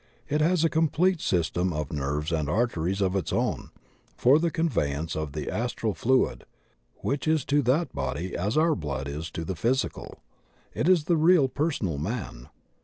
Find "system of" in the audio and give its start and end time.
1.21-1.93